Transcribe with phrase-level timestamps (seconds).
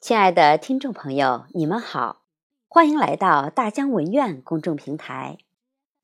[0.00, 2.22] 亲爱的听众朋友，你们好，
[2.68, 5.38] 欢迎来到大江文苑公众平台，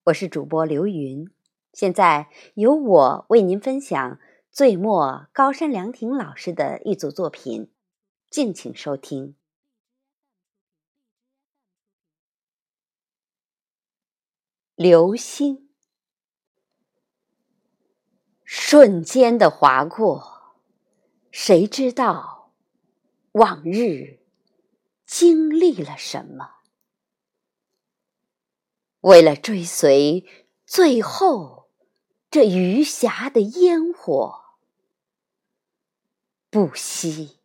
[0.07, 1.31] 我是主播刘云。
[1.73, 4.19] 现在由我为您分享
[4.51, 7.71] 醉墨高山凉亭老师的一组作品，
[8.29, 9.29] 敬请收听。
[14.75, 15.57] 《流星》，
[18.43, 20.57] 瞬间的划过，
[21.31, 22.34] 谁知道？
[23.35, 24.21] 往日
[25.05, 26.51] 经历了什么？
[29.01, 30.25] 为了追随
[30.65, 31.69] 最后
[32.31, 34.57] 这余霞的烟火，
[36.49, 37.39] 不惜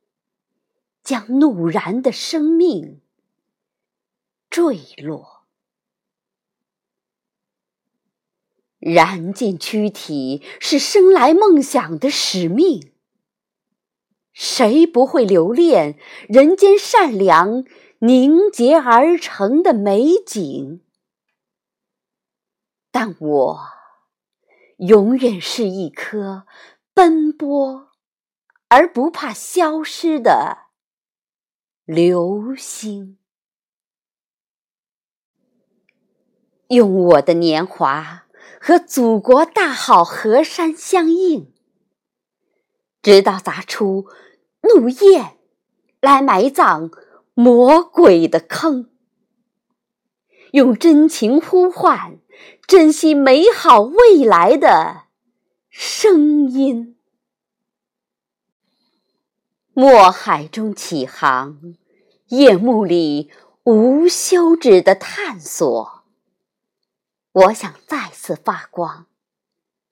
[1.04, 3.02] 将怒燃的生命
[4.48, 5.48] 坠落，
[8.78, 12.89] 燃尽躯体是生来梦想的使命。
[14.42, 17.66] 谁不会留恋人间善良
[18.00, 20.80] 凝结而成的美景？
[22.90, 23.60] 但我
[24.78, 26.46] 永远是一颗
[26.94, 27.90] 奔波
[28.70, 30.68] 而不怕消失的
[31.84, 33.18] 流星，
[36.70, 38.28] 用我的年华
[38.62, 41.54] 和祖国大好河山相映，
[43.02, 44.08] 直到砸出。
[44.62, 45.38] 怒焰
[46.02, 46.92] 来埋葬
[47.34, 48.90] 魔鬼的坑，
[50.52, 52.20] 用真情呼唤
[52.68, 55.04] 珍惜美好未来的
[55.70, 56.98] 声音。
[59.74, 61.76] 墨海中起航，
[62.28, 63.32] 夜幕里
[63.64, 66.04] 无休止的探索。
[67.32, 69.06] 我想再次发光，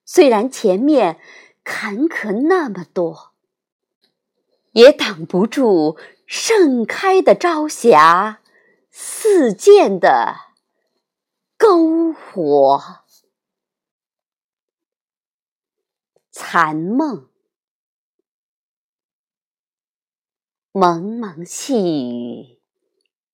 [0.04, 1.18] 虽然前面
[1.64, 3.32] 坎坷那么多。
[4.72, 8.42] 也挡不住盛开的朝霞，
[8.90, 10.36] 似箭的
[11.58, 13.04] 篝火。
[16.30, 17.28] 残梦，
[20.70, 22.60] 蒙蒙细雨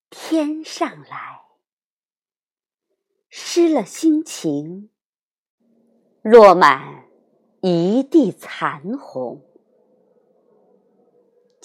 [0.09, 1.41] 天上来，
[3.29, 4.89] 湿了心情，
[6.23, 7.05] 落满
[7.61, 9.45] 一地残红。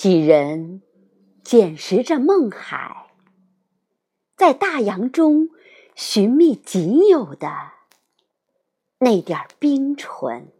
[0.01, 0.81] 几人
[1.43, 3.11] 捡拾着梦海，
[4.35, 5.51] 在大洋中
[5.95, 7.53] 寻觅仅有的
[8.99, 10.51] 那点冰纯。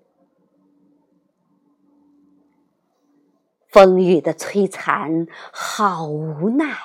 [3.71, 6.77] 风雨的摧残，好无奈，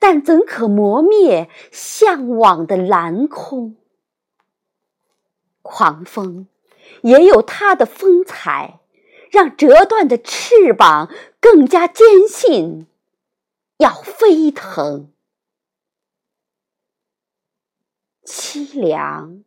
[0.00, 3.76] 但怎可磨灭向往的蓝空？
[5.62, 6.48] 狂风
[7.02, 8.80] 也有它的风采。
[9.36, 12.86] 让折断的翅膀更加坚信
[13.76, 15.12] 要飞腾。
[18.24, 19.44] 凄凉，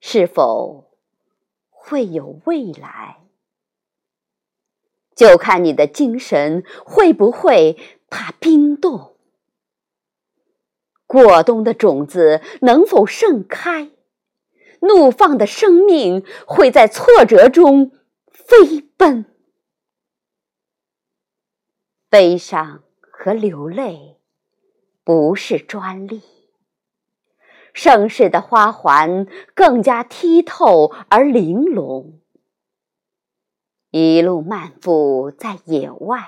[0.00, 0.90] 是否
[1.70, 3.18] 会有未来？
[5.14, 7.78] 就看你的精神会不会
[8.10, 9.14] 怕冰冻。
[11.06, 13.92] 过冬的种子能否盛开？
[14.80, 17.92] 怒放的生命会在挫折中。
[18.48, 19.24] 飞奔，
[22.08, 24.20] 悲伤和流泪
[25.02, 26.22] 不是专利。
[27.74, 32.20] 盛世的花环更加剔透而玲珑。
[33.90, 36.24] 一路漫步在野外，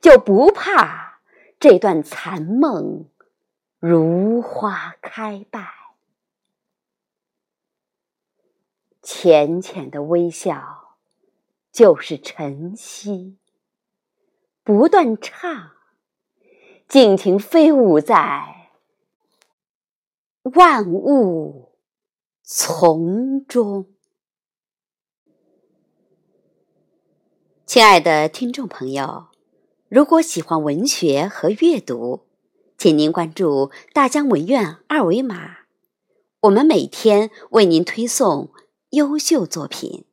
[0.00, 1.20] 就不怕
[1.60, 3.08] 这段残梦
[3.78, 5.72] 如花开败。
[9.00, 10.79] 浅浅的微笑。
[11.72, 13.38] 就是晨曦，
[14.64, 15.70] 不断唱，
[16.88, 18.72] 尽情飞舞在
[20.42, 21.76] 万物
[22.42, 23.86] 丛中。
[27.64, 29.28] 亲爱的听众朋友，
[29.88, 32.26] 如果喜欢文学和阅读，
[32.76, 35.58] 请您关注大江文苑二维码，
[36.40, 38.52] 我们每天为您推送
[38.90, 40.09] 优秀作品。